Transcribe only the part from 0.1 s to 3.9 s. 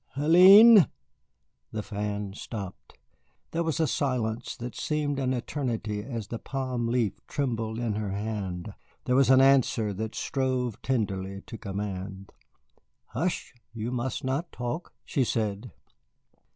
"Hélène!" The fan stopped. There was a